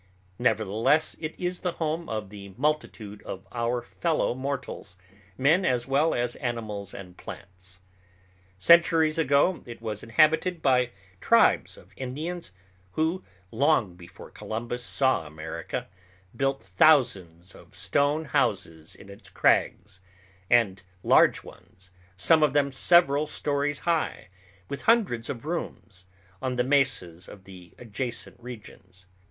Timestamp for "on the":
26.41-26.63